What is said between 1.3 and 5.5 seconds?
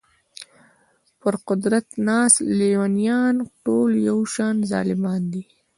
قدرت ناست لېونیان ټول یو شان ظالمان دي.